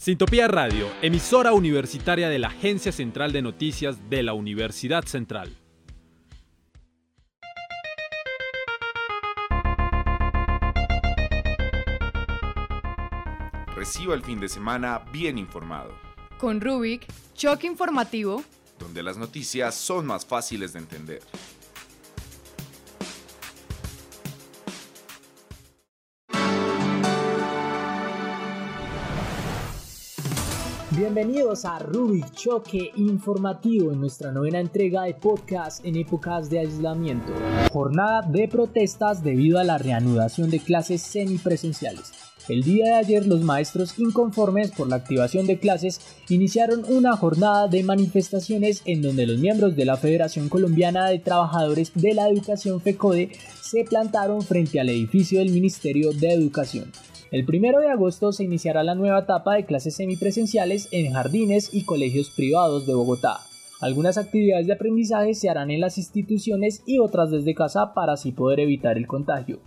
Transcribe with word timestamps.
Sintopía 0.00 0.48
Radio, 0.48 0.88
emisora 1.02 1.52
universitaria 1.52 2.30
de 2.30 2.38
la 2.38 2.48
Agencia 2.48 2.90
Central 2.90 3.32
de 3.32 3.42
Noticias 3.42 4.08
de 4.08 4.22
la 4.22 4.32
Universidad 4.32 5.04
Central. 5.04 5.54
Reciba 13.76 14.14
el 14.14 14.22
fin 14.22 14.40
de 14.40 14.48
semana 14.48 15.02
bien 15.12 15.36
informado. 15.36 15.92
Con 16.38 16.62
Rubik, 16.62 17.06
choque 17.34 17.66
informativo, 17.66 18.42
donde 18.78 19.02
las 19.02 19.18
noticias 19.18 19.74
son 19.74 20.06
más 20.06 20.24
fáciles 20.24 20.72
de 20.72 20.78
entender. 20.78 21.20
Bienvenidos 30.96 31.64
a 31.66 31.78
Rubik 31.78 32.32
Choque 32.32 32.90
Informativo 32.96 33.92
en 33.92 34.00
nuestra 34.00 34.32
novena 34.32 34.58
entrega 34.58 35.04
de 35.04 35.14
podcast 35.14 35.84
en 35.86 35.94
épocas 35.94 36.50
de 36.50 36.58
aislamiento. 36.58 37.32
Jornada 37.72 38.22
de 38.22 38.48
protestas 38.48 39.22
debido 39.22 39.60
a 39.60 39.64
la 39.64 39.78
reanudación 39.78 40.50
de 40.50 40.58
clases 40.58 41.00
semipresenciales. 41.02 42.10
El 42.48 42.64
día 42.64 42.86
de 42.86 42.94
ayer 42.94 43.24
los 43.24 43.42
maestros 43.42 44.00
inconformes 44.00 44.72
por 44.72 44.88
la 44.88 44.96
activación 44.96 45.46
de 45.46 45.60
clases 45.60 46.00
iniciaron 46.28 46.84
una 46.88 47.16
jornada 47.16 47.68
de 47.68 47.84
manifestaciones 47.84 48.82
en 48.84 49.00
donde 49.00 49.28
los 49.28 49.38
miembros 49.38 49.76
de 49.76 49.84
la 49.84 49.96
Federación 49.96 50.48
Colombiana 50.48 51.06
de 51.06 51.20
Trabajadores 51.20 51.92
de 51.94 52.14
la 52.14 52.28
Educación 52.28 52.80
FECODE 52.80 53.30
se 53.62 53.84
plantaron 53.84 54.42
frente 54.42 54.80
al 54.80 54.88
edificio 54.88 55.38
del 55.38 55.52
Ministerio 55.52 56.10
de 56.12 56.32
Educación. 56.32 56.90
El 57.30 57.44
primero 57.44 57.78
de 57.78 57.88
agosto 57.88 58.32
se 58.32 58.42
iniciará 58.42 58.82
la 58.82 58.96
nueva 58.96 59.20
etapa 59.20 59.54
de 59.54 59.64
clases 59.64 59.94
semipresenciales 59.94 60.88
en 60.90 61.12
jardines 61.12 61.72
y 61.72 61.84
colegios 61.84 62.30
privados 62.30 62.88
de 62.88 62.94
Bogotá. 62.94 63.38
Algunas 63.80 64.18
actividades 64.18 64.66
de 64.66 64.72
aprendizaje 64.72 65.34
se 65.34 65.48
harán 65.48 65.70
en 65.70 65.80
las 65.80 65.96
instituciones 65.96 66.82
y 66.86 66.98
otras 66.98 67.30
desde 67.30 67.54
casa 67.54 67.94
para 67.94 68.14
así 68.14 68.32
poder 68.32 68.58
evitar 68.58 68.98
el 68.98 69.06
contagio. 69.06 69.60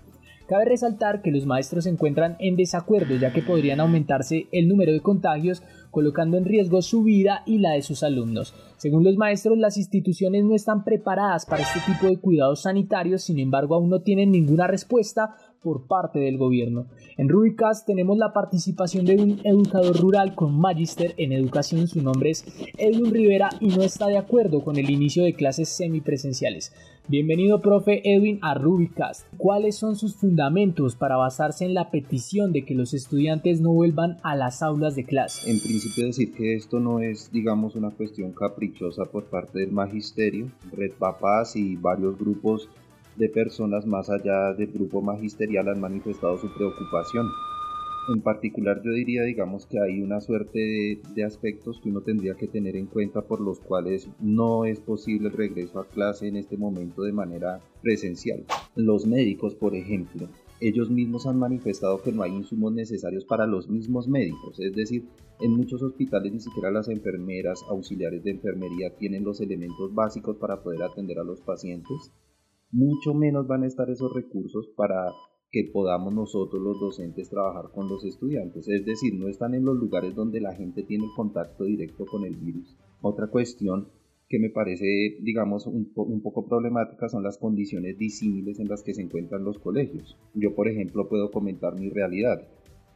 Cabe 0.48 0.66
resaltar 0.66 1.22
que 1.22 1.32
los 1.32 1.46
maestros 1.46 1.86
se 1.86 1.90
encuentran 1.90 2.36
en 2.40 2.58
desacuerdo 2.58 3.16
ya 3.16 3.32
que 3.32 3.42
podrían 3.42 3.80
aumentarse 3.80 4.48
el 4.52 4.68
número 4.68 4.92
de 4.92 5.00
contagios 5.00 5.64
colocando 5.90 6.38
en 6.38 6.46
riesgo 6.46 6.82
su 6.82 7.04
vida 7.04 7.44
y 7.46 7.60
la 7.60 7.72
de 7.72 7.82
sus 7.82 8.04
alumnos. 8.04 8.54
Según 8.78 9.04
los 9.04 9.16
maestros, 9.16 9.58
las 9.58 9.78
instituciones 9.78 10.44
no 10.44 10.56
están 10.56 10.84
preparadas 10.84 11.46
para 11.46 11.62
este 11.62 11.80
tipo 11.86 12.08
de 12.08 12.18
cuidados 12.18 12.64
sanitarios, 12.64 13.24
sin 13.24 13.40
embargo 13.40 13.76
aún 13.76 13.90
no 13.90 14.02
tienen 14.02 14.32
ninguna 14.32 14.68
respuesta 14.68 15.36
por 15.62 15.88
parte 15.88 16.20
del 16.20 16.38
gobierno. 16.38 16.88
En 17.16 17.30
Rubicast 17.30 17.86
tenemos 17.86 18.18
la 18.18 18.34
participación 18.34 19.06
de 19.06 19.16
un 19.16 19.40
educador 19.46 19.96
rural 19.98 20.36
con 20.36 20.60
magíster 20.60 21.14
en 21.18 21.32
educación, 21.32 21.88
su 21.88 22.02
nombre 22.02 22.32
es 22.32 22.46
Edwin 22.78 23.14
Rivera 23.14 23.50
y 23.62 23.68
no 23.68 23.82
está 23.82 24.08
de 24.08 24.18
acuerdo 24.18 24.64
con 24.64 24.78
el 24.78 24.90
inicio 24.90 25.24
de 25.24 25.36
clases 25.36 25.70
semipresenciales. 25.70 26.74
Bienvenido, 27.10 27.60
profe 27.60 28.02
Edwin, 28.06 28.40
a 28.42 28.54
Rubicast. 28.54 29.28
¿Cuáles 29.36 29.76
son 29.76 29.98
sus 29.98 30.16
fundamentos 30.16 30.96
para 30.96 31.18
basarse 31.18 31.66
en 31.66 31.74
la 31.74 31.92
petición 31.92 32.54
de 32.54 32.64
que 32.64 32.76
los 32.76 32.94
estudiantes 32.94 33.60
no 33.60 33.74
vuelvan 33.74 34.20
a 34.24 34.38
las 34.38 34.62
aulas 34.64 34.96
de 34.96 35.04
clase? 35.04 35.52
En 35.52 35.60
principio 35.60 36.06
decir 36.06 36.34
que 36.34 36.56
esto 36.56 36.80
no 36.80 37.02
es, 37.02 37.30
digamos, 37.30 37.76
una 37.76 37.92
cuestión 37.92 38.32
caprichosa 38.32 39.04
por 39.04 39.26
parte 39.26 39.60
del 39.60 39.74
magisterio. 39.74 40.50
Red 40.72 40.94
Papás 40.94 41.58
y 41.58 41.76
varios 41.76 42.18
grupos 42.18 42.70
de 43.18 43.28
personas 43.28 43.86
más 43.86 44.10
allá 44.10 44.54
del 44.54 44.72
grupo 44.72 45.02
magisterial 45.02 45.68
han 45.68 45.82
manifestado 45.82 46.38
su 46.38 46.54
preocupación. 46.54 47.28
En 48.10 48.22
particular 48.22 48.82
yo 48.84 48.92
diría, 48.92 49.24
digamos, 49.24 49.66
que 49.66 49.80
hay 49.80 50.02
una 50.02 50.20
suerte 50.20 51.00
de, 51.16 51.24
aspectos 51.24 51.80
que 51.80 51.90
uno 51.90 52.02
tendría 52.02 52.36
que 52.36 52.48
tener 52.48 52.76
en 52.76 52.88
cuenta 52.88 53.22
por 53.22 53.40
los 53.40 53.62
cuales 53.62 54.10
no 54.20 54.66
es 54.66 54.82
posible 54.82 55.30
el 55.30 55.34
regreso 55.34 55.80
a 55.80 55.88
clase 55.88 56.28
en 56.28 56.36
este 56.36 56.58
momento 56.58 57.04
de 57.04 57.14
manera 57.14 57.62
presencial. 57.82 58.44
Los 58.76 59.06
médicos, 59.06 59.56
por 59.56 59.74
ejemplo, 59.74 60.28
ellos 60.60 60.90
mismos 60.90 61.26
han 61.28 61.40
manifestado 61.40 62.02
que 62.02 62.12
no 62.12 62.24
hay 62.24 62.34
insumos 62.34 62.74
necesarios 62.74 63.24
para 63.24 63.48
los 63.48 63.70
mismos 63.70 64.10
médicos, 64.10 64.60
es 64.60 64.74
decir, 64.74 65.06
en 65.40 65.52
muchos 65.52 65.82
hospitales 65.82 66.34
ni 66.34 66.40
siquiera 66.42 66.72
las 66.72 66.90
enfermeras, 66.90 67.64
auxiliares 67.70 68.24
de 68.24 68.32
enfermería 68.32 68.96
tienen 68.98 69.24
los 69.24 69.40
elementos 69.40 69.94
básicos 69.94 70.36
para 70.38 70.62
poder 70.62 70.84
atender 70.84 71.20
a 71.20 71.24
los 71.24 71.40
pacientes 71.40 72.12
mucho 72.74 73.14
menos 73.14 73.46
van 73.46 73.64
a 73.64 73.68
estar 73.68 73.90
esos 73.92 74.12
recursos 74.12 74.68
para 74.76 75.12
que 75.54 75.64
podamos 75.66 76.12
nosotros 76.12 76.60
los 76.60 76.80
docentes 76.80 77.30
trabajar 77.30 77.70
con 77.72 77.88
los 77.88 78.04
estudiantes. 78.04 78.68
Es 78.68 78.84
decir, 78.84 79.14
no 79.14 79.30
están 79.30 79.54
en 79.54 79.64
los 79.64 79.78
lugares 79.78 80.16
donde 80.16 80.42
la 80.42 80.56
gente 80.56 80.82
tiene 80.82 81.06
contacto 81.16 81.66
directo 81.66 82.08
con 82.08 82.26
el 82.26 82.36
virus. 82.36 82.76
Otra 83.02 83.28
cuestión 83.28 83.88
que 84.28 84.40
me 84.40 84.50
parece, 84.50 85.18
digamos, 85.22 85.68
un, 85.68 85.94
poco 85.94 86.48
problemática 86.48 87.08
son 87.08 87.22
las 87.22 87.38
condiciones 87.38 88.00
disímiles 88.00 88.60
en 88.60 88.68
las 88.68 88.82
que 88.82 88.96
se 88.96 89.04
encuentran 89.04 89.44
los 89.44 89.60
colegios. 89.60 90.18
Yo, 90.34 90.56
por 90.56 90.68
ejemplo, 90.68 91.08
puedo 91.08 91.30
comentar 91.30 91.80
mi 91.80 91.92
realidad. 91.92 92.48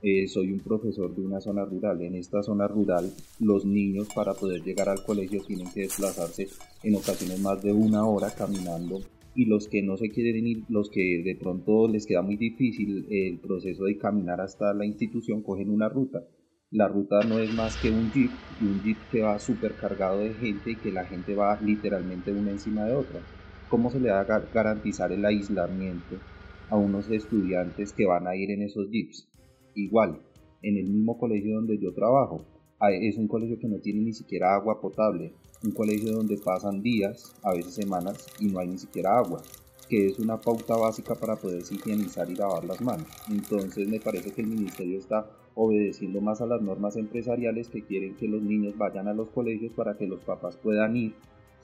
Eh, 0.02 0.28
soy 0.28 0.52
un 0.52 0.60
profesor 0.60 1.16
de 1.16 1.22
una 1.22 1.40
zona 1.40 1.64
rural. 1.64 2.02
En 2.02 2.16
esta 2.16 2.42
zona 2.42 2.68
rural, 2.68 3.14
los 3.40 3.66
niños 3.66 4.08
para 4.16 4.34
poder 4.34 4.64
llegar 4.64 4.90
al 4.90 5.04
colegio 5.06 5.44
tienen 5.46 5.72
que 5.72 5.82
desplazarse 5.82 6.48
en 6.82 6.96
ocasiones 6.96 7.40
más 7.40 7.62
de 7.62 7.72
una 7.72 8.04
hora 8.08 8.32
caminando 8.32 9.02
y 9.38 9.46
los 9.46 9.68
que 9.68 9.84
no 9.84 9.98
se 9.98 10.10
quieren 10.10 10.48
ir, 10.48 10.66
los 10.68 10.90
que 10.90 11.22
de 11.24 11.36
pronto 11.36 11.88
les 11.88 12.08
queda 12.08 12.24
muy 12.24 12.38
difícil 12.38 13.06
el 13.08 13.40
proceso 13.40 13.84
de 13.84 13.96
caminar 13.96 14.42
hasta 14.42 14.74
la 14.74 14.84
institución, 14.84 15.44
cogen 15.44 15.70
una 15.70 15.88
ruta. 15.88 16.28
La 16.72 16.88
ruta 16.88 17.24
no 17.24 17.38
es 17.38 17.54
más 17.54 17.78
que 17.78 17.92
un 17.92 18.12
jeep, 18.12 18.32
y 18.60 18.66
un 18.66 18.82
jeep 18.82 19.08
que 19.12 19.22
va 19.22 19.38
súper 19.38 19.76
cargado 19.76 20.22
de 20.22 20.34
gente 20.34 20.72
y 20.72 20.80
que 20.80 20.92
la 20.92 21.06
gente 21.06 21.36
va 21.36 21.62
literalmente 21.62 22.34
una 22.34 22.50
encima 22.50 22.86
de 22.86 22.94
otra. 22.94 23.22
¿Cómo 23.68 23.92
se 23.92 24.00
le 24.00 24.10
va 24.10 24.22
a 24.22 24.50
garantizar 24.52 25.12
el 25.12 25.24
aislamiento 25.24 26.20
a 26.68 26.78
unos 26.80 27.12
estudiantes 27.12 27.94
que 27.94 28.08
van 28.08 28.26
a 28.26 28.36
ir 28.36 28.50
en 28.50 28.64
esos 28.64 28.90
jeeps? 28.90 29.30
Igual, 29.76 30.20
en 30.64 30.78
el 30.78 30.90
mismo 30.90 31.20
colegio 31.20 31.58
donde 31.58 31.78
yo 31.78 31.94
trabajo, 31.94 32.44
es 32.90 33.18
un 33.20 33.28
colegio 33.28 33.60
que 33.60 33.68
no 33.68 33.78
tiene 33.82 34.02
ni 34.02 34.14
siquiera 34.14 34.56
agua 34.56 34.82
potable, 34.82 35.34
un 35.64 35.72
colegio 35.72 36.14
donde 36.14 36.38
pasan 36.38 36.82
días, 36.82 37.36
a 37.44 37.54
veces 37.54 37.74
semanas, 37.74 38.28
y 38.40 38.48
no 38.48 38.60
hay 38.60 38.68
ni 38.68 38.78
siquiera 38.78 39.18
agua, 39.18 39.42
que 39.90 40.08
es 40.08 40.20
una 40.20 40.40
pauta 40.40 40.76
básica 40.76 41.16
para 41.16 41.36
poder 41.36 41.64
higienizar 41.70 42.30
y 42.30 42.36
lavar 42.36 42.66
las 42.66 42.82
manos. 42.82 43.08
Entonces 43.30 43.88
me 43.88 44.00
parece 44.00 44.32
que 44.32 44.42
el 44.42 44.48
ministerio 44.48 45.00
está 45.00 45.30
obedeciendo 45.56 46.22
más 46.22 46.42
a 46.42 46.46
las 46.46 46.62
normas 46.62 46.98
empresariales 46.98 47.70
que 47.70 47.84
quieren 47.84 48.16
que 48.16 48.28
los 48.28 48.42
niños 48.42 48.78
vayan 48.78 49.08
a 49.08 49.14
los 49.14 49.30
colegios 49.30 49.74
para 49.74 49.98
que 49.98 50.06
los 50.06 50.20
papás 50.22 50.56
puedan 50.58 50.96
ir 50.96 51.16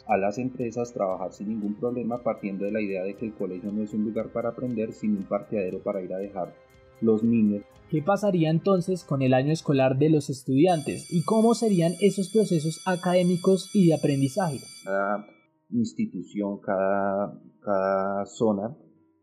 a 0.08 0.18
las 0.18 0.38
empresas, 0.38 0.92
trabajar 0.92 1.32
sin 1.32 1.50
ningún 1.50 1.76
problema, 1.76 2.24
partiendo 2.24 2.66
de 2.66 2.72
la 2.72 2.82
idea 2.82 3.04
de 3.04 3.16
que 3.16 3.26
el 3.26 3.34
colegio 3.34 3.72
no 3.72 3.84
es 3.84 3.94
un 3.94 4.04
lugar 4.04 4.30
para 4.30 4.50
aprender, 4.50 4.94
sino 4.94 5.20
un 5.20 5.26
parqueadero 5.26 5.80
para 5.80 6.02
ir 6.02 6.14
a 6.14 6.18
dejar 6.18 6.54
los 7.02 7.24
niños. 7.24 7.64
¿Qué 7.94 8.02
pasaría 8.02 8.50
entonces 8.50 9.04
con 9.04 9.22
el 9.22 9.36
año 9.36 9.52
escolar 9.52 10.00
de 10.00 10.10
los 10.10 10.32
estudiantes 10.32 11.14
y 11.14 11.24
cómo 11.24 11.54
serían 11.54 11.92
esos 12.02 12.30
procesos 12.30 12.82
académicos 12.88 13.70
y 13.76 13.86
de 13.86 13.94
aprendizaje? 13.94 14.58
Cada 14.84 15.28
institución, 15.70 16.60
cada, 16.60 17.40
cada 17.62 18.26
zona 18.26 18.76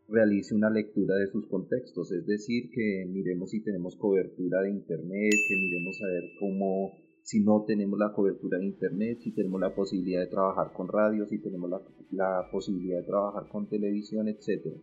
realice 0.07 0.55
una 0.55 0.69
lectura 0.69 1.15
de 1.15 1.27
sus 1.27 1.47
contextos, 1.47 2.13
es 2.13 2.25
decir, 2.25 2.69
que 2.71 3.05
miremos 3.09 3.49
si 3.49 3.61
tenemos 3.61 3.97
cobertura 3.97 4.61
de 4.61 4.69
Internet, 4.69 5.33
que 5.49 5.55
miremos 5.55 6.01
a 6.01 6.07
ver 6.07 6.23
cómo, 6.39 6.93
si 7.23 7.41
no 7.41 7.65
tenemos 7.67 7.99
la 7.99 8.13
cobertura 8.13 8.57
de 8.57 8.67
Internet, 8.67 9.19
si 9.21 9.33
tenemos 9.33 9.59
la 9.59 9.75
posibilidad 9.75 10.21
de 10.21 10.27
trabajar 10.27 10.71
con 10.71 10.87
radio, 10.87 11.25
si 11.27 11.39
tenemos 11.39 11.69
la, 11.69 11.81
la 12.11 12.47
posibilidad 12.49 12.99
de 12.99 13.05
trabajar 13.05 13.49
con 13.49 13.67
televisión, 13.67 14.29
etcétera 14.29 14.77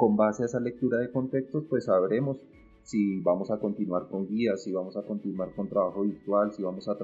con 0.00 0.16
base 0.16 0.42
a 0.42 0.46
esa 0.46 0.60
lectura 0.60 0.96
de 0.96 1.12
contextos, 1.12 1.64
pues 1.68 1.84
sabremos 1.84 2.38
si 2.84 3.20
vamos 3.20 3.50
a 3.50 3.58
continuar 3.58 4.08
con 4.08 4.26
guías, 4.26 4.62
si 4.62 4.72
vamos 4.72 4.96
a 4.96 5.02
continuar 5.02 5.54
con 5.54 5.68
trabajo 5.68 6.00
virtual, 6.00 6.50
si 6.52 6.62
vamos 6.62 6.88
a, 6.88 6.96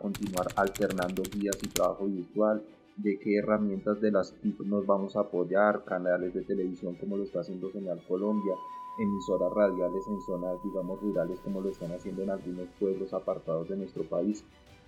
continuar 0.00 0.46
alternando 0.54 1.24
guías 1.34 1.58
y 1.64 1.66
trabajo 1.66 2.06
virtual, 2.06 2.62
de 2.96 3.18
qué 3.18 3.38
herramientas 3.38 4.00
de 4.00 4.12
las 4.12 4.36
nos 4.64 4.86
vamos 4.86 5.16
a 5.16 5.22
apoyar, 5.22 5.84
canales 5.84 6.32
de 6.32 6.42
televisión 6.42 6.94
como 6.94 7.16
lo 7.16 7.24
está 7.24 7.40
haciendo 7.40 7.72
Señal 7.72 8.00
Colombia, 8.06 8.54
emisoras 9.00 9.52
radiales 9.52 10.04
en 10.08 10.20
zonas, 10.20 10.62
digamos, 10.62 11.00
rurales 11.00 11.40
como 11.40 11.60
lo 11.60 11.70
están 11.70 11.90
haciendo 11.90 12.22
en 12.22 12.30
algunos 12.30 12.68
pueblos 12.78 13.12
apartados 13.14 13.68
de 13.68 13.78
nuestro 13.78 14.04
país. 14.04 14.44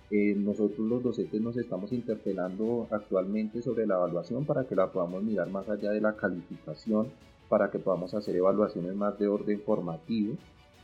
Eh, 0.09 0.35
nosotros 0.35 0.87
los 0.87 1.03
docentes 1.03 1.41
nos 1.41 1.57
estamos 1.57 1.91
interpelando 1.91 2.87
actualmente 2.91 3.61
sobre 3.61 3.85
la 3.85 3.95
evaluación 3.95 4.45
para 4.45 4.63
que 4.65 4.75
la 4.75 4.89
podamos 4.89 5.21
mirar 5.21 5.49
más 5.49 5.67
allá 5.67 5.91
de 5.91 5.99
la 5.99 6.15
calificación 6.15 7.07
para 7.51 7.69
que 7.69 7.79
podamos 7.79 8.13
hacer 8.13 8.33
evaluaciones 8.33 8.95
más 8.95 9.19
de 9.19 9.27
orden 9.27 9.59
formativo, 9.59 10.35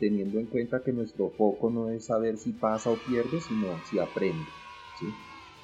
teniendo 0.02 0.38
en 0.38 0.48
cuenta 0.48 0.84
que 0.84 0.92
nuestro 0.92 1.30
foco 1.30 1.70
no 1.70 1.90
es 1.90 2.08
saber 2.08 2.36
si 2.36 2.52
pasa 2.52 2.92
o 2.92 2.98
pierde, 3.08 3.40
sino 3.40 3.68
si 3.90 4.00
aprende. 4.00 4.44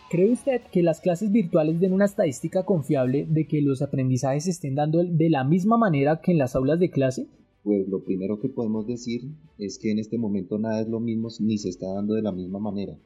¿Cree 0.10 0.32
usted 0.32 0.62
que 0.72 0.82
las 0.82 1.02
clases 1.02 1.30
virtuales 1.30 1.82
den 1.82 1.92
una 1.92 2.06
estadística 2.06 2.64
confiable 2.64 3.28
de 3.30 3.48
que 3.48 3.62
los 3.62 3.82
aprendizajes 3.82 4.46
se 4.46 4.52
estén 4.52 4.76
dando 4.76 5.04
de 5.04 5.30
la 5.30 5.44
misma 5.44 5.78
manera 5.78 6.22
que 6.22 6.32
en 6.32 6.38
las 6.38 6.56
aulas 6.56 6.80
de 6.80 6.90
clase? 6.90 7.28
Pues 7.64 7.86
lo 7.90 8.06
primero 8.06 8.40
que 8.40 8.48
podemos 8.48 8.88
decir 8.88 9.24
es 9.58 9.80
que 9.80 9.92
en 9.92 10.00
este 10.00 10.18
momento 10.18 10.58
nada 10.58 10.82
es 10.82 10.88
lo 10.88 11.02
mismo 11.02 11.28
ni 11.42 11.58
se 11.58 11.68
está 11.68 11.94
dando 11.94 12.14
de 12.14 12.22
la 12.22 12.32
misma 12.32 12.60
manera. 12.60 12.98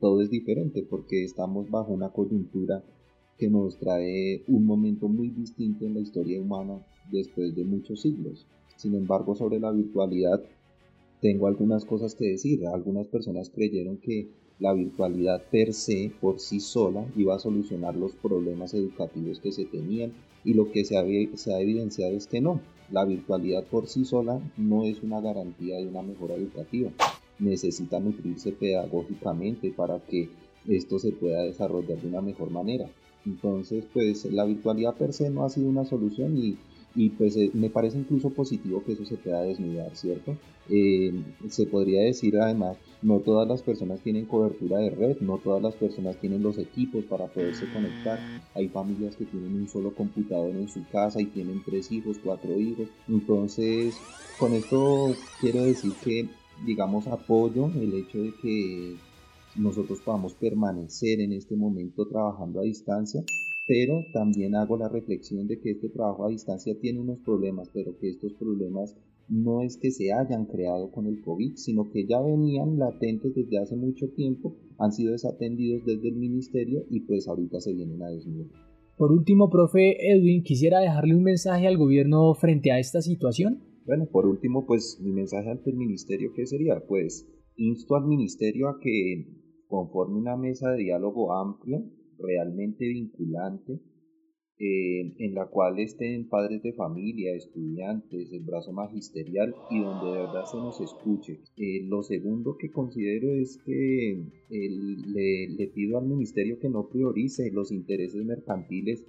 Todo 0.00 0.22
es 0.22 0.28
diferente 0.28 0.82
porque 0.82 1.22
estamos 1.22 1.70
bajo 1.70 1.92
una 1.92 2.10
coyuntura 2.10 2.82
que 3.38 3.48
nos 3.48 3.76
trae 3.78 4.42
un 4.48 4.64
momento 4.64 5.08
muy 5.08 5.28
distinto 5.28 5.84
en 5.86 5.94
la 5.94 6.00
historia 6.00 6.40
humana 6.40 6.78
después 7.10 7.54
de 7.54 7.64
muchos 7.64 8.02
siglos. 8.02 8.46
Sin 8.76 8.94
embargo, 8.94 9.34
sobre 9.34 9.60
la 9.60 9.70
virtualidad 9.70 10.42
tengo 11.20 11.46
algunas 11.46 11.84
cosas 11.84 12.14
que 12.14 12.30
decir. 12.30 12.66
Algunas 12.66 13.06
personas 13.06 13.50
creyeron 13.50 13.96
que 13.96 14.28
la 14.58 14.72
virtualidad 14.72 15.42
per 15.50 15.72
se, 15.72 16.12
por 16.20 16.38
sí 16.38 16.60
sola, 16.60 17.04
iba 17.16 17.34
a 17.34 17.38
solucionar 17.38 17.96
los 17.96 18.12
problemas 18.12 18.74
educativos 18.74 19.40
que 19.40 19.50
se 19.50 19.64
tenían 19.64 20.12
y 20.44 20.54
lo 20.54 20.70
que 20.70 20.84
se 20.84 20.96
ha, 20.96 21.04
se 21.36 21.54
ha 21.54 21.60
evidenciado 21.60 22.16
es 22.16 22.26
que 22.26 22.40
no. 22.40 22.60
La 22.90 23.04
virtualidad 23.04 23.64
por 23.64 23.88
sí 23.88 24.04
sola 24.04 24.40
no 24.56 24.84
es 24.84 25.02
una 25.02 25.20
garantía 25.20 25.78
de 25.78 25.86
una 25.86 26.02
mejora 26.02 26.34
educativa. 26.34 26.90
Necesita 27.38 27.98
nutrirse 27.98 28.52
pedagógicamente 28.52 29.70
para 29.70 29.98
que 30.00 30.28
esto 30.68 30.98
se 30.98 31.12
pueda 31.12 31.42
desarrollar 31.42 32.00
de 32.00 32.08
una 32.08 32.20
mejor 32.20 32.50
manera. 32.50 32.88
Entonces, 33.26 33.84
pues 33.92 34.24
la 34.26 34.44
virtualidad 34.44 34.94
per 34.94 35.12
se 35.12 35.30
no 35.30 35.44
ha 35.44 35.50
sido 35.50 35.68
una 35.68 35.84
solución 35.84 36.36
y, 36.36 36.56
y 36.94 37.10
pues 37.10 37.36
eh, 37.36 37.50
me 37.54 37.70
parece 37.70 37.98
incluso 37.98 38.30
positivo 38.30 38.82
que 38.84 38.92
eso 38.92 39.04
se 39.04 39.16
pueda 39.16 39.42
desnudar, 39.42 39.96
¿cierto? 39.96 40.36
Eh, 40.68 41.12
se 41.48 41.66
podría 41.66 42.02
decir 42.02 42.38
además, 42.38 42.76
no 43.02 43.20
todas 43.20 43.46
las 43.46 43.62
personas 43.62 44.00
tienen 44.00 44.24
cobertura 44.24 44.78
de 44.78 44.90
red, 44.90 45.20
no 45.20 45.38
todas 45.38 45.62
las 45.62 45.74
personas 45.74 46.16
tienen 46.16 46.42
los 46.42 46.58
equipos 46.58 47.04
para 47.04 47.26
poderse 47.26 47.66
conectar. 47.66 48.18
Hay 48.54 48.68
familias 48.68 49.16
que 49.16 49.26
tienen 49.26 49.54
un 49.54 49.68
solo 49.68 49.94
computador 49.94 50.50
en 50.50 50.68
su 50.68 50.86
casa 50.90 51.20
y 51.20 51.26
tienen 51.26 51.62
tres 51.64 51.92
hijos, 51.92 52.16
cuatro 52.22 52.58
hijos. 52.58 52.88
Entonces, 53.08 53.94
con 54.38 54.54
esto 54.54 55.14
quiero 55.40 55.64
decir 55.64 55.92
que, 56.02 56.28
digamos, 56.64 57.06
apoyo 57.06 57.70
el 57.74 57.92
hecho 57.94 58.22
de 58.22 58.32
que 58.40 58.96
nosotros 59.56 60.00
podamos 60.00 60.34
permanecer 60.34 61.20
en 61.20 61.32
este 61.32 61.56
momento 61.56 62.06
trabajando 62.08 62.60
a 62.60 62.64
distancia, 62.64 63.22
pero 63.66 64.04
también 64.12 64.54
hago 64.54 64.76
la 64.76 64.88
reflexión 64.88 65.46
de 65.46 65.58
que 65.60 65.70
este 65.70 65.88
trabajo 65.88 66.26
a 66.26 66.30
distancia 66.30 66.78
tiene 66.80 67.00
unos 67.00 67.20
problemas, 67.20 67.70
pero 67.72 67.96
que 67.98 68.10
estos 68.10 68.32
problemas 68.34 68.94
no 69.28 69.62
es 69.62 69.78
que 69.78 69.90
se 69.90 70.12
hayan 70.12 70.46
creado 70.46 70.90
con 70.90 71.06
el 71.06 71.22
COVID, 71.22 71.54
sino 71.56 71.90
que 71.90 72.06
ya 72.06 72.20
venían 72.20 72.78
latentes 72.78 73.34
desde 73.34 73.58
hace 73.58 73.76
mucho 73.76 74.10
tiempo, 74.10 74.54
han 74.78 74.92
sido 74.92 75.12
desatendidos 75.12 75.84
desde 75.86 76.08
el 76.08 76.16
ministerio 76.16 76.84
y 76.90 77.00
pues 77.00 77.26
ahorita 77.26 77.60
se 77.60 77.72
vienen 77.72 78.02
a 78.02 78.10
desnudar. 78.10 78.48
Por 78.96 79.12
último, 79.12 79.50
profe 79.50 80.12
Edwin, 80.12 80.42
quisiera 80.42 80.78
dejarle 80.78 81.16
un 81.16 81.24
mensaje 81.24 81.66
al 81.66 81.78
gobierno 81.78 82.32
frente 82.34 82.70
a 82.70 82.78
esta 82.78 83.02
situación. 83.02 83.60
Bueno, 83.86 84.06
por 84.06 84.26
último, 84.26 84.66
pues 84.66 85.00
mi 85.02 85.10
mensaje 85.10 85.50
ante 85.50 85.70
el 85.70 85.76
ministerio, 85.76 86.32
¿qué 86.34 86.46
sería? 86.46 86.80
Pues 86.86 87.26
insto 87.56 87.96
al 87.96 88.06
ministerio 88.06 88.68
a 88.68 88.78
que 88.80 89.43
conforme 89.74 90.18
una 90.18 90.36
mesa 90.36 90.70
de 90.70 90.84
diálogo 90.84 91.32
amplia, 91.32 91.82
realmente 92.16 92.86
vinculante, 92.86 93.80
eh, 94.56 95.16
en 95.18 95.34
la 95.34 95.46
cual 95.46 95.80
estén 95.80 96.28
padres 96.28 96.62
de 96.62 96.72
familia, 96.74 97.34
estudiantes, 97.34 98.32
el 98.32 98.44
brazo 98.44 98.72
magisterial 98.72 99.52
y 99.72 99.80
donde 99.80 100.12
de 100.12 100.18
verdad 100.26 100.44
se 100.44 100.58
nos 100.58 100.80
escuche. 100.80 101.40
Eh, 101.56 101.82
lo 101.88 102.04
segundo 102.04 102.56
que 102.56 102.70
considero 102.70 103.34
es 103.34 103.58
que 103.64 104.24
le, 104.48 105.48
le, 105.48 105.66
pido 105.74 105.98
al 105.98 106.06
ministerio 106.06 106.60
que 106.60 106.68
no 106.68 106.88
priorice 106.88 107.50
los 107.50 107.72
intereses 107.72 108.24
mercantiles 108.24 109.04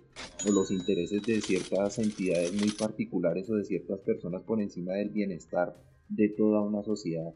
o 0.47 0.51
los 0.51 0.71
intereses 0.71 1.21
de 1.21 1.41
ciertas 1.41 1.99
entidades 1.99 2.59
muy 2.59 2.71
particulares 2.71 3.47
o 3.51 3.55
de 3.55 3.65
ciertas 3.65 3.99
personas 3.99 4.41
por 4.41 4.59
encima 4.59 4.93
del 4.93 5.11
bienestar 5.11 5.75
de 6.09 6.29
toda 6.29 6.61
una 6.61 6.81
sociedad, 6.81 7.35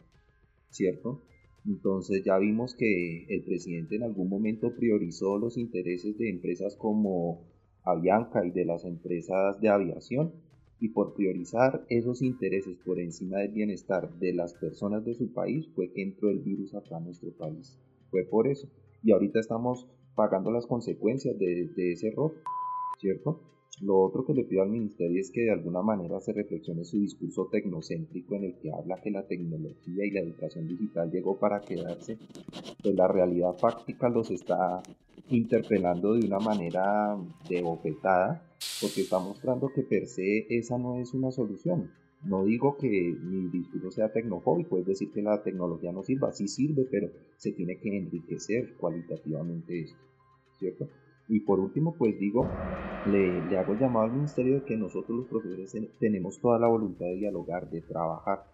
¿cierto? 0.72 1.22
Entonces 1.66 2.24
ya 2.24 2.38
vimos 2.38 2.76
que 2.76 3.26
el 3.28 3.44
presidente 3.44 3.96
en 3.96 4.04
algún 4.04 4.30
momento 4.30 4.74
priorizó 4.76 5.38
los 5.38 5.58
intereses 5.58 6.18
de 6.18 6.30
empresas 6.30 6.76
como 6.76 7.42
Avianca 7.84 8.46
y 8.46 8.52
de 8.52 8.66
las 8.66 8.86
empresas 8.86 9.60
de 9.60 9.70
aviación 9.70 10.34
y 10.80 10.90
por 10.90 11.14
priorizar 11.14 11.86
esos 11.90 12.22
intereses 12.22 12.78
por 12.86 13.00
encima 13.00 13.40
del 13.40 13.52
bienestar 13.52 14.14
de 14.20 14.34
las 14.34 14.54
personas 14.54 15.04
de 15.04 15.14
su 15.14 15.34
país 15.34 15.68
fue 15.76 15.92
que 15.92 16.02
entró 16.04 16.30
el 16.30 16.40
virus 16.40 16.74
acá 16.74 16.98
a 16.98 17.02
nuestro 17.02 17.32
país. 17.32 17.78
Fue 18.10 18.24
por 18.24 18.48
eso. 18.48 18.70
Y 19.04 19.12
ahorita 19.12 19.40
estamos 19.40 19.88
pagando 20.16 20.52
las 20.52 20.66
consecuencias 20.66 21.38
de, 21.38 21.70
de 21.76 21.92
ese 21.94 22.08
error, 22.08 22.34
¿cierto? 23.00 23.42
Lo 23.82 23.98
otro 24.00 24.26
que 24.26 24.34
le 24.34 24.44
pido 24.44 24.62
al 24.62 24.70
ministerio 24.70 25.22
es 25.22 25.32
que 25.32 25.42
de 25.42 25.52
alguna 25.52 25.82
manera 25.82 26.20
se 26.20 26.34
reflexione 26.34 26.84
su 26.84 27.00
discurso 27.00 27.48
tecnocéntrico 27.50 28.36
en 28.36 28.44
el 28.46 28.56
que 28.56 28.72
habla 28.72 29.00
que 29.02 29.10
la 29.10 29.26
tecnología 29.26 30.06
y 30.06 30.12
la 30.12 30.20
educación 30.20 30.68
digital 30.68 31.10
llegó 31.10 31.40
para 31.40 31.62
quedarse, 31.62 32.18
pues 32.84 32.96
la 32.96 33.08
realidad 33.08 33.54
fáctica 33.58 34.10
los 34.10 34.32
está 34.32 34.84
interpelando 35.30 36.14
de 36.14 36.26
una 36.26 36.40
manera 36.40 37.18
de 37.48 37.62
bofetada, 37.62 38.44
porque 38.82 39.02
está 39.02 39.20
mostrando 39.20 39.70
que 39.70 39.84
per 39.84 40.08
se 40.08 40.46
esa 40.50 40.78
no 40.78 41.00
es 41.00 41.14
una 41.14 41.32
solución. 41.32 41.90
No 42.24 42.44
digo 42.44 42.76
que 42.76 42.90
mi 42.90 43.48
discurso 43.48 43.92
sea 43.92 44.12
tecnofóbico, 44.12 44.78
es 44.78 44.86
decir, 44.86 45.10
que 45.14 45.22
la 45.22 45.42
tecnología 45.42 45.94
no 45.94 46.04
sirva, 46.04 46.34
sí 46.34 46.50
sirve, 46.50 46.86
pero 46.92 47.10
se 47.38 47.54
tiene 47.54 47.78
que 47.78 47.98
enriquecer 47.98 48.74
cualitativamente 48.76 49.84
esto, 49.84 50.04
¿cierto? 50.58 50.90
Y 51.30 51.42
por 51.42 51.60
último, 51.60 51.94
pues 51.94 52.20
digo, 52.20 52.48
le, 53.06 53.46
le 53.46 53.58
hago 53.58 53.76
llamado 53.76 54.06
al 54.06 54.14
ministerio 54.14 54.56
de 54.56 54.64
que 54.64 54.76
nosotros 54.76 55.20
los 55.20 55.28
profesores 55.28 55.78
tenemos 56.00 56.40
toda 56.40 56.58
la 56.58 56.68
voluntad 56.68 57.06
de 57.06 57.18
dialogar, 57.18 57.70
de 57.70 57.82
trabajar, 57.82 58.46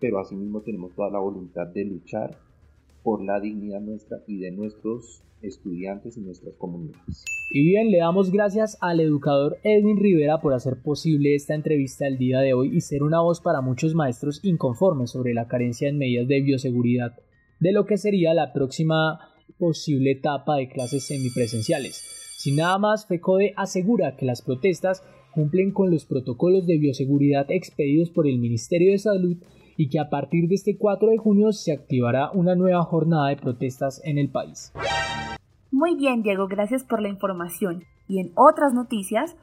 pero 0.00 0.18
asimismo 0.18 0.60
tenemos 0.60 0.92
toda 0.94 1.10
la 1.10 1.20
voluntad 1.20 1.68
de 1.68 1.84
luchar 1.84 2.36
por 3.04 3.22
la 3.22 3.38
dignidad 3.38 3.80
nuestra 3.80 4.18
y 4.26 4.38
de 4.38 4.50
nuestros 4.50 5.22
estudiantes 5.42 6.16
y 6.16 6.22
nuestras 6.22 6.54
comunidades. 6.56 7.24
Y 7.50 7.64
bien, 7.64 7.90
le 7.90 7.98
damos 7.98 8.32
gracias 8.32 8.76
al 8.80 8.98
educador 8.98 9.58
Edwin 9.62 9.98
Rivera 9.98 10.40
por 10.40 10.54
hacer 10.54 10.82
posible 10.82 11.34
esta 11.34 11.54
entrevista 11.54 12.06
el 12.06 12.18
día 12.18 12.40
de 12.40 12.54
hoy 12.54 12.74
y 12.74 12.80
ser 12.80 13.02
una 13.02 13.20
voz 13.20 13.40
para 13.40 13.60
muchos 13.60 13.94
maestros 13.94 14.40
inconformes 14.42 15.10
sobre 15.10 15.34
la 15.34 15.46
carencia 15.46 15.88
en 15.88 15.98
medidas 15.98 16.26
de 16.26 16.40
bioseguridad 16.40 17.12
de 17.60 17.72
lo 17.72 17.84
que 17.86 17.98
sería 17.98 18.34
la 18.34 18.52
próxima 18.52 19.20
posible 19.58 20.12
etapa 20.12 20.56
de 20.56 20.68
clases 20.68 21.06
semipresenciales. 21.06 22.23
Sin 22.44 22.56
nada 22.56 22.76
más, 22.76 23.06
FECODE 23.06 23.54
asegura 23.56 24.16
que 24.16 24.26
las 24.26 24.42
protestas 24.42 25.02
cumplen 25.32 25.72
con 25.72 25.90
los 25.90 26.04
protocolos 26.04 26.66
de 26.66 26.76
bioseguridad 26.76 27.50
expedidos 27.50 28.10
por 28.10 28.26
el 28.26 28.38
Ministerio 28.38 28.92
de 28.92 28.98
Salud 28.98 29.38
y 29.78 29.88
que 29.88 29.98
a 29.98 30.10
partir 30.10 30.46
de 30.46 30.56
este 30.56 30.76
4 30.76 31.08
de 31.08 31.16
junio 31.16 31.52
se 31.52 31.72
activará 31.72 32.30
una 32.32 32.54
nueva 32.54 32.82
jornada 32.82 33.30
de 33.30 33.38
protestas 33.38 34.02
en 34.04 34.18
el 34.18 34.28
país. 34.28 34.74
Muy 35.70 35.96
bien, 35.96 36.22
Diego, 36.22 36.46
gracias 36.46 36.84
por 36.84 37.00
la 37.00 37.08
información. 37.08 37.84
Y 38.08 38.20
en 38.20 38.32
otras 38.34 38.74
noticias, 38.74 39.36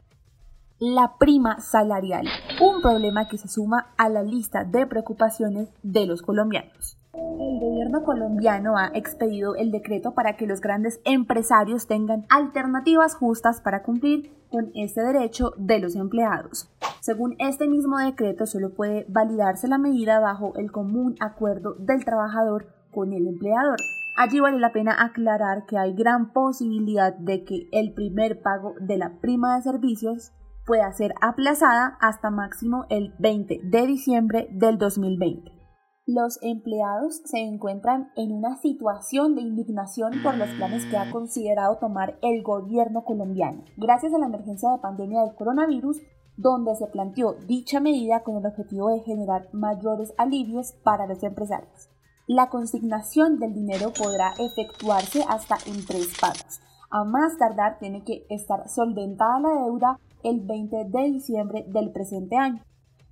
la 0.77 1.13
prima 1.17 1.60
salarial, 1.60 2.27
un 2.62 2.84
problema 2.84 3.27
que 3.27 3.39
se 3.39 3.48
suma 3.48 3.96
a 3.98 4.10
la 4.10 4.22
lista 4.22 4.63
de 4.63 4.86
preocupaciones 4.86 5.70
de 5.81 6.05
los 6.05 6.22
colombianos. 6.22 7.00
El 7.13 7.60
gobierno 7.60 8.03
colombiano 8.03 8.77
ha 8.77 8.88
expedido 8.94 9.56
el 9.56 9.72
decreto 9.72 10.13
para 10.13 10.38
que 10.38 10.48
los 10.48 10.62
grandes 10.62 11.01
empresarios 11.03 11.86
tengan 11.86 12.25
alternativas 12.30 13.15
justas 13.15 13.60
para 13.60 13.84
cumplir 13.84 14.32
con 14.50 14.72
este 14.75 15.01
derecho 15.01 15.51
de 15.58 15.80
los 15.80 15.96
empleados. 15.96 16.70
Según 17.01 17.36
este 17.39 17.68
mismo 17.68 17.98
decreto, 17.98 18.46
solo 18.46 18.74
puede 18.74 19.06
validarse 19.10 19.68
la 19.68 19.77
medida 19.77 20.22
bajo 20.22 20.56
el 20.56 20.72
común 20.72 21.15
acuerdo 21.20 21.74
del 21.80 22.06
trabajador 22.06 22.68
con 22.91 23.12
el 23.12 23.27
empleador. 23.27 23.77
Allí 24.15 24.39
vale 24.39 24.60
la 24.60 24.72
pena 24.72 24.96
aclarar 25.03 25.65
que 25.65 25.77
hay 25.77 25.94
gran 25.94 26.32
posibilidad 26.32 27.13
de 27.13 27.44
que 27.44 27.68
el 27.74 27.94
primer 27.94 28.41
pago 28.41 28.75
de 28.80 28.98
la 28.98 29.20
prima 29.20 29.56
de 29.58 29.63
servicios 29.63 30.32
pueda 30.65 30.91
ser 30.94 31.13
aplazada 31.22 31.98
hasta 32.00 32.30
máximo 32.30 32.86
el 32.89 33.13
20 33.20 33.62
de 33.63 33.88
diciembre 33.88 34.48
del 34.51 34.77
2020 34.77 35.61
los 36.08 36.39
empleados 36.41 37.22
se 37.25 37.39
encuentran 37.39 38.12
en 38.15 38.31
una 38.31 38.58
situación 38.58 39.36
de 39.36 39.41
indignación 39.41 40.13
por 40.24 40.36
los 40.36 40.50
planes 40.50 40.86
que 40.86 40.98
ha 40.98 41.12
considerado 41.12 41.77
tomar 41.77 42.17
el 42.24 42.41
gobierno 42.41 43.03
colombiano, 43.03 43.63
gracias 43.77 44.13
a 44.13 44.17
la 44.17 44.25
emergencia 44.25 44.72
de 44.72 44.79
pandemia 44.79 45.22
del 45.22 45.36
coronavirus, 45.36 46.01
donde 46.38 46.75
se 46.75 46.88
planteó 46.88 47.36
dicha 47.48 47.79
medida 47.79 48.24
con 48.24 48.38
el 48.38 48.46
objetivo 48.46 48.89
de 48.89 49.01
generar 49.01 49.48
mayores 49.53 50.13
alivios 50.17 50.74
para 50.84 51.05
los 51.05 51.22
empresarios. 51.22 51.89
La 52.25 52.50
consignación 52.50 53.38
del 53.39 53.53
dinero 53.53 53.91
podrá 53.93 54.34
efectuarse 54.39 55.24
hasta 55.27 55.58
en 55.67 55.86
tres 55.86 56.17
pagos. 56.20 56.62
A 56.89 57.03
más 57.03 57.38
tardar 57.38 57.77
tiene 57.79 58.03
que 58.03 58.25
estar 58.29 58.67
solventada 58.70 59.39
la 59.39 59.63
deuda 59.63 60.00
el 60.24 60.41
20 60.41 60.86
de 60.86 61.03
diciembre 61.03 61.65
del 61.67 61.91
presente 61.91 62.38
año. 62.38 62.63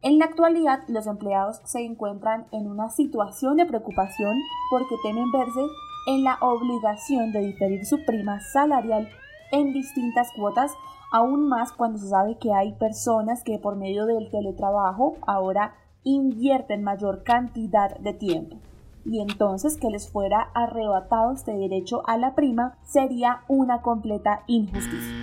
En 0.01 0.17
la 0.17 0.25
actualidad, 0.25 0.79
los 0.87 1.07
empleados 1.07 1.59
se 1.65 1.83
encuentran 1.83 2.47
en 2.51 2.67
una 2.67 2.89
situación 2.89 3.57
de 3.57 3.65
preocupación 3.65 4.37
porque 4.71 4.95
temen 5.03 5.29
verse 5.31 5.59
en 6.07 6.23
la 6.23 6.37
obligación 6.41 7.33
de 7.33 7.41
diferir 7.41 7.85
su 7.85 8.05
prima 8.05 8.39
salarial 8.53 9.09
en 9.51 9.73
distintas 9.73 10.31
cuotas, 10.37 10.71
aún 11.11 11.49
más 11.49 11.73
cuando 11.73 11.97
se 11.97 12.07
sabe 12.07 12.37
que 12.37 12.53
hay 12.53 12.73
personas 12.73 13.43
que 13.43 13.59
por 13.59 13.75
medio 13.75 14.05
del 14.05 14.29
teletrabajo 14.29 15.17
ahora 15.27 15.75
invierten 16.03 16.81
mayor 16.83 17.23
cantidad 17.23 17.97
de 17.97 18.13
tiempo 18.13 18.57
y 19.05 19.21
entonces 19.21 19.77
que 19.77 19.89
les 19.89 20.09
fuera 20.09 20.49
arrebatado 20.53 21.33
este 21.33 21.53
derecho 21.53 22.03
a 22.07 22.17
la 22.17 22.35
prima 22.35 22.77
sería 22.83 23.41
una 23.47 23.81
completa 23.81 24.43
injusticia. 24.47 25.18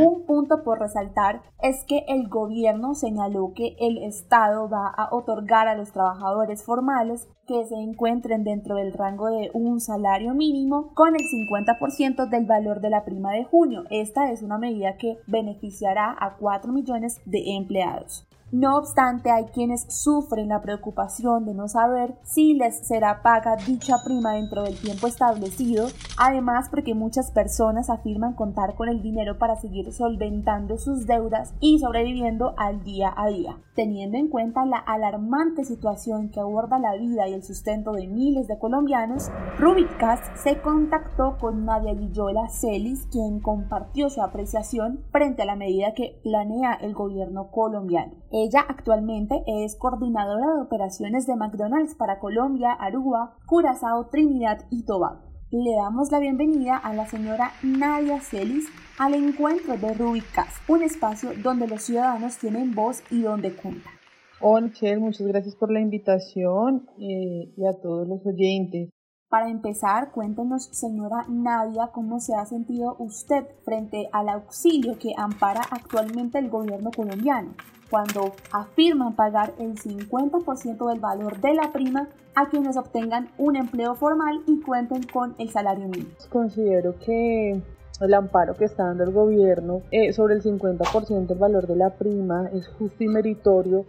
Un 0.00 0.24
punto 0.24 0.62
por 0.62 0.80
resaltar 0.80 1.42
es 1.62 1.84
que 1.84 2.04
el 2.08 2.28
gobierno 2.28 2.94
señaló 2.94 3.52
que 3.54 3.76
el 3.78 3.98
Estado 3.98 4.68
va 4.68 4.88
a 4.88 5.14
otorgar 5.14 5.68
a 5.68 5.74
los 5.74 5.92
trabajadores 5.92 6.64
formales 6.64 7.28
que 7.46 7.64
se 7.66 7.74
encuentren 7.74 8.44
dentro 8.44 8.76
del 8.76 8.92
rango 8.92 9.26
de 9.28 9.50
un 9.52 9.80
salario 9.80 10.34
mínimo 10.34 10.94
con 10.94 11.14
el 11.14 11.22
50% 11.22 12.28
del 12.28 12.46
valor 12.46 12.80
de 12.80 12.90
la 12.90 13.04
prima 13.04 13.32
de 13.32 13.44
junio. 13.44 13.84
Esta 13.90 14.30
es 14.30 14.42
una 14.42 14.56
medida 14.56 14.96
que 14.96 15.18
beneficiará 15.26 16.16
a 16.18 16.36
4 16.36 16.72
millones 16.72 17.20
de 17.26 17.56
empleados. 17.56 18.29
No 18.52 18.76
obstante, 18.78 19.30
hay 19.30 19.44
quienes 19.44 19.86
sufren 19.88 20.48
la 20.48 20.60
preocupación 20.60 21.44
de 21.44 21.54
no 21.54 21.68
saber 21.68 22.16
si 22.24 22.54
les 22.54 22.84
será 22.84 23.22
paga 23.22 23.54
dicha 23.54 23.98
prima 24.04 24.32
dentro 24.32 24.64
del 24.64 24.76
tiempo 24.76 25.06
establecido, 25.06 25.86
además 26.18 26.68
porque 26.68 26.96
muchas 26.96 27.30
personas 27.30 27.90
afirman 27.90 28.34
contar 28.34 28.74
con 28.74 28.88
el 28.88 29.02
dinero 29.02 29.38
para 29.38 29.54
seguir 29.54 29.92
solventando 29.92 30.78
sus 30.78 31.06
deudas 31.06 31.54
y 31.60 31.78
sobreviviendo 31.78 32.54
al 32.56 32.82
día 32.82 33.14
a 33.16 33.28
día. 33.28 33.56
Teniendo 33.76 34.18
en 34.18 34.26
cuenta 34.26 34.66
la 34.66 34.78
alarmante 34.78 35.64
situación 35.64 36.30
que 36.30 36.40
aborda 36.40 36.80
la 36.80 36.96
vida 36.96 37.28
y 37.28 37.34
el 37.34 37.44
sustento 37.44 37.92
de 37.92 38.08
miles 38.08 38.48
de 38.48 38.58
colombianos, 38.58 39.30
Rubicast 39.58 40.24
se 40.36 40.60
contactó 40.60 41.38
con 41.38 41.64
Nadia 41.64 41.92
Lillola 41.92 42.48
Celis, 42.48 43.06
quien 43.12 43.38
compartió 43.38 44.10
su 44.10 44.22
apreciación 44.22 45.04
frente 45.12 45.42
a 45.42 45.46
la 45.46 45.54
medida 45.54 45.94
que 45.94 46.18
planea 46.24 46.74
el 46.74 46.94
gobierno 46.94 47.52
colombiano. 47.52 48.12
Ella 48.42 48.64
actualmente 48.66 49.42
es 49.46 49.76
coordinadora 49.76 50.54
de 50.54 50.62
operaciones 50.62 51.26
de 51.26 51.36
McDonald's 51.36 51.94
para 51.94 52.18
Colombia, 52.18 52.72
Aruba, 52.72 53.36
Curazao, 53.44 54.06
Trinidad 54.06 54.64
y 54.70 54.86
Tobago. 54.86 55.20
Le 55.50 55.74
damos 55.76 56.10
la 56.10 56.20
bienvenida 56.20 56.78
a 56.78 56.94
la 56.94 57.06
señora 57.06 57.52
Nadia 57.62 58.18
Celis 58.22 58.66
al 58.98 59.12
encuentro 59.12 59.76
de 59.76 59.92
Rubicas, 59.92 60.54
un 60.68 60.82
espacio 60.82 61.32
donde 61.42 61.68
los 61.68 61.82
ciudadanos 61.82 62.38
tienen 62.38 62.74
voz 62.74 63.02
y 63.10 63.20
donde 63.20 63.54
cuentan. 63.54 63.92
Hola 64.40 64.70
muchas 64.98 65.26
gracias 65.26 65.54
por 65.54 65.70
la 65.70 65.80
invitación 65.80 66.88
eh, 66.98 67.52
y 67.54 67.66
a 67.66 67.74
todos 67.82 68.08
los 68.08 68.24
oyentes. 68.24 68.88
Para 69.30 69.48
empezar, 69.48 70.10
cuéntenos, 70.10 70.64
señora 70.72 71.24
Nadia, 71.28 71.90
cómo 71.92 72.18
se 72.18 72.34
ha 72.34 72.44
sentido 72.46 72.96
usted 72.98 73.44
frente 73.64 74.08
al 74.10 74.28
auxilio 74.28 74.98
que 74.98 75.12
ampara 75.16 75.60
actualmente 75.70 76.40
el 76.40 76.50
gobierno 76.50 76.90
colombiano 76.90 77.54
cuando 77.88 78.32
afirman 78.50 79.14
pagar 79.14 79.52
el 79.60 79.76
50% 79.76 80.88
del 80.88 80.98
valor 80.98 81.40
de 81.40 81.54
la 81.54 81.72
prima 81.72 82.08
a 82.34 82.48
quienes 82.48 82.76
obtengan 82.76 83.28
un 83.38 83.54
empleo 83.54 83.94
formal 83.94 84.42
y 84.48 84.60
cuenten 84.62 85.04
con 85.04 85.36
el 85.38 85.48
salario 85.50 85.86
mínimo. 85.86 86.10
Considero 86.28 86.98
que 86.98 87.62
el 88.00 88.14
amparo 88.14 88.56
que 88.56 88.64
está 88.64 88.86
dando 88.86 89.04
el 89.04 89.12
gobierno 89.12 89.82
eh, 89.92 90.12
sobre 90.12 90.34
el 90.34 90.42
50% 90.42 91.26
del 91.28 91.38
valor 91.38 91.68
de 91.68 91.76
la 91.76 91.90
prima 91.90 92.48
es 92.52 92.66
justo 92.66 93.04
y 93.04 93.06
meritorio 93.06 93.84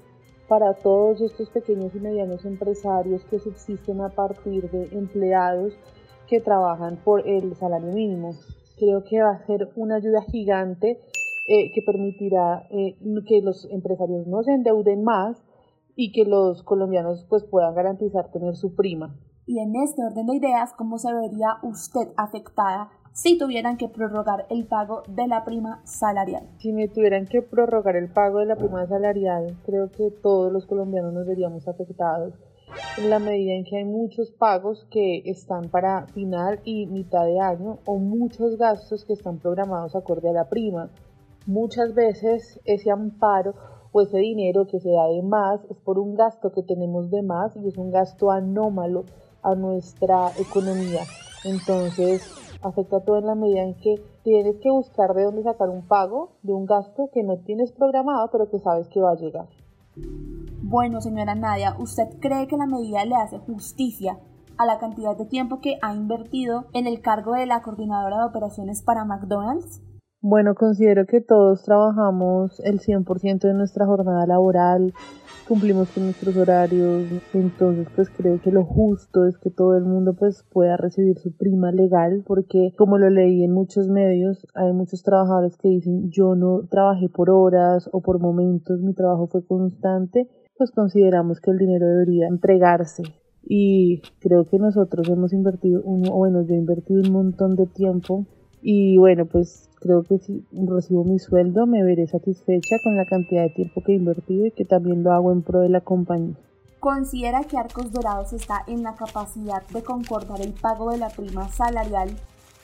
para 0.52 0.74
todos 0.74 1.22
estos 1.22 1.50
pequeños 1.50 1.96
y 1.96 2.00
medianos 2.02 2.44
empresarios 2.44 3.24
que 3.30 3.40
subsisten 3.40 4.02
a 4.02 4.10
partir 4.10 4.70
de 4.70 4.90
empleados 4.98 5.72
que 6.28 6.42
trabajan 6.42 6.98
por 7.06 7.26
el 7.26 7.56
salario 7.56 7.94
mínimo. 7.94 8.34
Creo 8.78 9.02
que 9.06 9.22
va 9.22 9.30
a 9.30 9.46
ser 9.46 9.70
una 9.78 9.96
ayuda 9.96 10.24
gigante 10.24 11.00
eh, 11.48 11.72
que 11.74 11.82
permitirá 11.86 12.68
eh, 12.70 12.98
que 13.26 13.42
los 13.42 13.66
empresarios 13.72 14.28
no 14.28 14.44
se 14.44 14.52
endeuden 14.52 15.06
más 15.06 15.42
y 15.96 16.12
que 16.12 16.26
los 16.26 16.64
colombianos 16.64 17.26
pues 17.30 17.46
puedan 17.46 17.74
garantizar 17.74 18.30
tener 18.30 18.58
su 18.58 18.76
prima. 18.76 19.16
Y 19.46 19.58
en 19.58 19.74
este 19.78 20.04
orden 20.04 20.28
de 20.28 20.36
ideas, 20.36 20.74
¿cómo 20.78 20.98
se 20.98 21.14
vería 21.14 21.60
usted 21.64 22.12
afectada 22.18 22.90
si 23.14 23.38
tuvieran 23.38 23.78
que 23.78 23.90
prorrogar 23.90 24.46
el 24.50 24.66
pago 24.66 25.04
de 25.08 25.28
la 25.28 25.44
prima 25.44 25.82
salarial? 25.84 26.48
Si 26.60 26.72
me 26.72 26.88
tuvieran 26.88 27.28
que 27.28 27.42
prorrogar 27.42 27.96
el 27.96 28.10
pago 28.10 28.40
de 28.40 28.46
la 28.46 28.56
prima 28.56 28.88
salarial, 28.88 29.58
creo 29.66 29.92
que 29.92 30.12
todos 30.12 30.52
los 30.52 30.66
colombianos 30.66 31.14
nos 31.14 31.28
veríamos 31.28 31.68
afectados 31.68 32.34
en 32.98 33.10
la 33.10 33.20
medida 33.20 33.54
en 33.54 33.66
que 33.66 33.78
hay 33.78 33.84
muchos 33.84 34.32
pagos 34.32 34.88
que 34.90 35.24
están 35.26 35.70
para 35.70 36.08
final 36.08 36.62
y 36.64 36.86
mitad 36.88 37.26
de 37.26 37.40
año 37.40 37.80
o 37.86 37.98
muchos 37.98 38.58
gastos 38.58 39.04
que 39.06 39.14
están 39.14 39.40
programados 39.40 39.96
acorde 39.96 40.30
a 40.30 40.34
la 40.34 40.48
prima. 40.48 40.90
Muchas 41.46 41.94
veces 41.94 42.60
ese 42.66 42.92
amparo 42.92 43.56
o 43.92 44.02
ese 44.02 44.20
dinero 44.20 44.68
que 44.68 44.80
se 44.80 44.90
da 44.90 45.08
de 45.08 45.22
más 45.22 45.60
es 45.70 45.78
por 45.80 46.00
un 46.00 46.16
gasto 46.16 46.52
que 46.54 46.64
tenemos 46.64 47.12
de 47.12 47.24
más 47.24 47.56
y 47.58 47.68
es 47.68 47.78
un 47.78 47.92
gasto 47.92 48.32
anómalo 48.32 49.04
a 49.44 49.56
nuestra 49.56 50.32
economía. 50.40 51.02
Entonces 51.44 52.41
afecta 52.62 53.00
todo 53.02 53.18
en 53.18 53.26
la 53.26 53.36
medida 53.36 53.64
en 53.64 53.76
que 53.76 53.96
tienes 54.24 54.58
que 54.58 54.70
buscar 54.70 55.14
de 55.14 55.24
dónde 55.24 55.44
sacar 55.44 55.70
un 55.70 55.88
pago 55.88 56.32
de 56.44 56.54
un 56.54 56.66
gasto 56.66 57.10
que 57.14 57.24
no 57.24 57.38
tienes 57.38 57.72
programado 57.72 58.30
pero 58.32 58.50
que 58.50 58.60
sabes 58.60 58.88
que 58.88 59.02
va 59.02 59.12
a 59.12 59.16
llegar. 59.16 59.48
Bueno, 60.64 61.02
señora 61.02 61.36
Nadia, 61.36 61.76
¿usted 61.80 62.20
cree 62.20 62.48
que 62.48 62.58
la 62.58 62.66
medida 62.66 63.04
le 63.06 63.16
hace 63.16 63.40
justicia 63.40 64.20
a 64.58 64.66
la 64.66 64.78
cantidad 64.80 65.18
de 65.18 65.26
tiempo 65.26 65.60
que 65.60 65.78
ha 65.82 65.94
invertido 65.94 66.66
en 66.74 66.88
el 66.88 67.02
cargo 67.02 67.34
de 67.34 67.46
la 67.46 67.62
coordinadora 67.62 68.20
de 68.20 68.26
operaciones 68.26 68.84
para 68.84 69.06
McDonald's? 69.06 69.82
Bueno, 70.24 70.54
considero 70.54 71.08
que 71.08 71.20
todos 71.20 71.64
trabajamos 71.64 72.60
el 72.60 72.80
100% 72.80 73.48
de 73.48 73.56
nuestra 73.56 73.88
jornada 73.88 74.28
laboral, 74.28 74.94
cumplimos 75.48 75.90
con 75.90 76.04
nuestros 76.04 76.38
horarios, 76.38 77.08
entonces 77.34 77.88
pues 77.96 78.12
creo 78.12 78.40
que 78.40 78.52
lo 78.52 78.64
justo 78.64 79.26
es 79.26 79.40
que 79.40 79.50
todo 79.50 79.76
el 79.76 79.84
mundo 79.84 80.14
pues 80.14 80.46
pueda 80.54 80.78
recibir 80.78 81.18
su 81.18 81.36
prima 81.36 81.72
legal, 81.72 82.24
porque 82.28 82.72
como 82.78 83.00
lo 83.00 83.10
leí 83.10 83.44
en 83.44 83.52
muchos 83.52 83.88
medios, 83.88 84.46
hay 84.54 84.72
muchos 84.74 85.02
trabajadores 85.02 85.58
que 85.58 85.70
dicen 85.70 86.12
yo 86.12 86.36
no 86.36 86.68
trabajé 86.70 87.10
por 87.10 87.32
horas 87.32 87.90
o 87.92 88.02
por 88.02 88.20
momentos, 88.20 88.80
mi 88.80 88.94
trabajo 88.94 89.26
fue 89.26 89.44
constante, 89.44 90.30
pues 90.56 90.70
consideramos 90.70 91.42
que 91.42 91.50
el 91.50 91.58
dinero 91.58 91.88
debería 91.88 92.28
entregarse. 92.28 93.02
Y 93.44 94.04
creo 94.20 94.46
que 94.46 94.60
nosotros 94.60 95.10
hemos 95.10 95.34
invertido, 95.34 95.82
un, 95.82 96.04
bueno, 96.04 96.44
yo 96.44 96.54
he 96.54 96.60
invertido 96.60 97.02
un 97.02 97.12
montón 97.12 97.56
de 97.56 97.66
tiempo 97.66 98.28
y 98.62 98.98
bueno, 98.98 99.26
pues 99.26 99.70
creo 99.80 100.04
que 100.04 100.20
si 100.20 100.46
recibo 100.52 101.04
mi 101.04 101.20
sueldo 101.20 101.66
me 101.66 101.84
veré 101.84 102.08
satisfecha 102.08 102.78
con 102.84 102.96
la 102.96 103.06
cantidad 103.06 103.44
de 103.44 103.50
tiempo 103.50 103.82
que 103.84 103.94
he 103.94 103.96
invertido 103.96 104.46
y 104.46 104.52
que 104.52 104.66
también 104.66 105.04
lo 105.04 105.12
hago 105.12 105.32
en 105.32 105.42
pro 105.42 105.60
de 105.62 105.70
la 105.70 105.82
compañía. 105.82 106.36
¿Considera 106.80 107.44
que 107.44 107.58
Arcos 107.58 107.92
Dorados 107.92 108.34
está 108.34 108.64
en 108.68 108.84
la 108.84 108.96
capacidad 108.96 109.68
de 109.68 109.84
concordar 109.84 110.42
el 110.42 110.54
pago 110.54 110.92
de 110.92 110.98
la 110.98 111.10
prima 111.10 111.48
salarial 111.50 112.10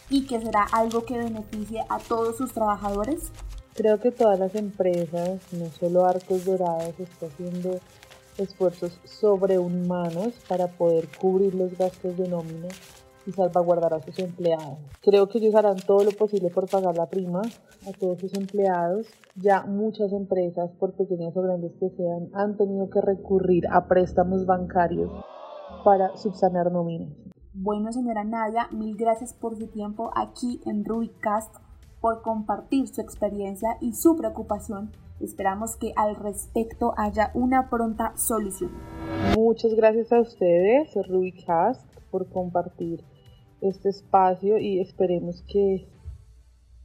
y 0.10 0.26
que 0.26 0.40
será 0.40 0.64
algo 0.72 1.06
que 1.06 1.18
beneficie 1.18 1.82
a 1.90 2.00
todos 2.00 2.38
sus 2.38 2.52
trabajadores? 2.54 3.32
Creo 3.76 4.00
que 4.00 4.12
todas 4.12 4.40
las 4.40 4.56
empresas, 4.56 5.40
no 5.54 5.68
solo 5.68 6.06
Arcos 6.06 6.46
Dorados, 6.46 7.00
están 7.00 7.30
haciendo 7.30 7.80
esfuerzos 8.38 9.00
sobrehumanos 9.04 10.34
para 10.48 10.68
poder 10.68 11.08
cubrir 11.20 11.54
los 11.54 11.78
gastos 11.78 12.18
de 12.18 12.28
nómina 12.28 12.70
y 13.28 13.34
salvaguardar 13.34 13.94
a 13.94 14.02
sus 14.02 14.18
empleados. 14.20 14.80
Creo 15.02 15.28
que 15.28 15.38
ellos 15.38 15.54
harán 15.54 15.78
todo 15.86 16.04
lo 16.04 16.12
posible 16.12 16.50
por 16.50 16.70
pagar 16.70 16.96
la 16.96 17.08
prima 17.08 17.42
a 17.88 17.92
todos 18.00 18.20
sus 18.20 18.34
empleados. 18.34 19.06
Ya 19.36 19.64
muchas 19.64 20.14
empresas, 20.14 20.72
por 20.80 20.94
pequeñas 20.94 21.36
o 21.36 21.42
grandes 21.42 21.74
que 21.80 21.90
sean, 21.90 22.30
han 22.34 22.58
tenido 22.58 22.90
que 22.90 23.02
recurrir 23.02 23.66
a 23.70 23.88
préstamos 23.88 24.46
bancarios 24.46 25.12
para 25.84 26.16
subsanar 26.16 26.72
nóminas. 26.72 27.10
Bueno, 27.54 27.92
señora 27.92 28.24
Nadia, 28.24 28.68
mil 28.72 28.96
gracias 28.96 29.34
por 29.34 29.58
su 29.58 29.68
tiempo 29.68 30.12
aquí 30.16 30.62
en 30.66 30.86
Rubicast, 30.86 31.54
por 32.00 32.22
compartir 32.22 32.88
su 32.88 33.02
experiencia 33.02 33.78
y 33.82 33.94
su 33.94 34.16
preocupación. 34.16 34.92
Esperamos 35.20 35.76
que 35.76 35.92
al 35.96 36.16
respecto 36.16 36.94
haya 36.96 37.32
una 37.34 37.70
pronta 37.70 38.16
solución. 38.16 38.72
Muchas 39.36 39.74
gracias 39.74 40.14
a 40.14 40.22
ustedes, 40.22 40.94
Rubicast, 41.08 41.84
por 42.12 42.30
compartir 42.30 43.04
este 43.62 43.90
espacio 43.90 44.58
y 44.58 44.80
esperemos 44.80 45.44
que 45.52 45.88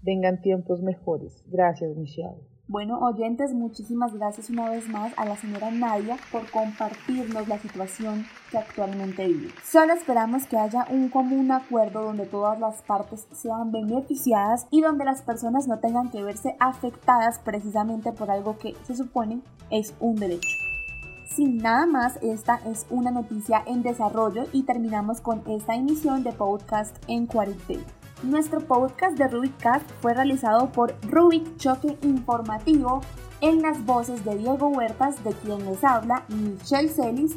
vengan 0.02 0.40
tiempos 0.40 0.82
mejores. 0.82 1.44
Gracias, 1.48 1.96
Michelle. 1.96 2.52
Bueno, 2.68 3.00
oyentes, 3.00 3.52
muchísimas 3.52 4.14
gracias 4.14 4.48
una 4.48 4.70
vez 4.70 4.88
más 4.88 5.12
a 5.18 5.26
la 5.26 5.36
señora 5.36 5.70
Nadia 5.70 6.16
por 6.30 6.48
compartirnos 6.50 7.46
la 7.46 7.58
situación 7.58 8.24
que 8.50 8.56
actualmente 8.56 9.26
vive. 9.26 9.50
Solo 9.62 9.92
esperamos 9.92 10.46
que 10.46 10.56
haya 10.56 10.86
un 10.88 11.08
común 11.08 11.50
acuerdo 11.50 12.02
donde 12.02 12.24
todas 12.24 12.58
las 12.58 12.80
partes 12.82 13.26
sean 13.32 13.72
beneficiadas 13.72 14.66
y 14.70 14.80
donde 14.80 15.04
las 15.04 15.22
personas 15.22 15.68
no 15.68 15.80
tengan 15.80 16.10
que 16.10 16.22
verse 16.22 16.56
afectadas 16.60 17.40
precisamente 17.40 18.12
por 18.12 18.30
algo 18.30 18.56
que 18.58 18.74
se 18.84 18.94
supone 18.94 19.40
es 19.70 19.94
un 20.00 20.16
derecho. 20.16 20.61
Sin 21.34 21.56
nada 21.58 21.86
más, 21.86 22.18
esta 22.20 22.60
es 22.66 22.84
una 22.90 23.10
noticia 23.10 23.62
en 23.66 23.82
desarrollo 23.82 24.44
y 24.52 24.64
terminamos 24.64 25.22
con 25.22 25.42
esta 25.48 25.74
emisión 25.74 26.22
de 26.22 26.32
podcast 26.32 26.94
en 27.08 27.26
cuarentena. 27.26 27.84
Nuestro 28.22 28.60
podcast 28.60 29.16
de 29.16 29.28
Rubicast 29.28 29.88
fue 30.02 30.12
realizado 30.12 30.70
por 30.70 30.94
Rubik 31.08 31.56
Choque 31.56 31.96
Informativo 32.02 33.00
en 33.40 33.62
las 33.62 33.82
voces 33.86 34.24
de 34.26 34.36
Diego 34.36 34.68
Huertas, 34.68 35.24
de 35.24 35.32
quien 35.32 35.64
les 35.64 35.82
habla 35.82 36.24
Michelle 36.28 36.90
Celis, 36.90 37.36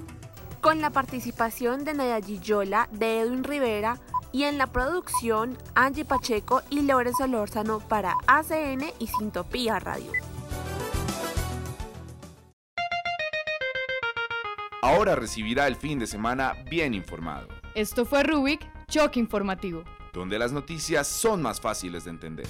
con 0.59 0.81
la 0.81 0.89
participación 0.89 1.85
de 1.85 1.93
Nadia 1.93 2.19
Gillola, 2.19 2.89
de 2.91 3.21
Edwin 3.21 3.45
Rivera 3.45 3.97
y 4.33 4.43
en 4.43 4.57
la 4.57 4.67
producción 4.67 5.57
Angie 5.73 6.03
Pacheco 6.03 6.61
y 6.69 6.81
Lorenzo 6.81 7.27
Lórzano 7.27 7.79
para 7.79 8.15
ACN 8.27 8.83
y 8.99 9.07
Sintopía 9.07 9.79
Radio. 9.79 10.11
Ahora 14.85 15.15
recibirá 15.15 15.65
el 15.65 15.75
fin 15.75 15.97
de 15.97 16.05
semana 16.05 16.53
bien 16.69 16.93
informado, 16.93 17.47
Esto 17.73 18.05
fue 18.05 18.21
Rubik, 18.21 18.61
Choque 18.87 19.19
Informativo. 19.19 19.83
donde 20.13 20.37
las 20.37 20.51
noticias 20.51 21.07
son 21.07 21.41
más 21.41 21.59
fáciles 21.59 22.03
de 22.03 22.11
entender. 22.11 22.45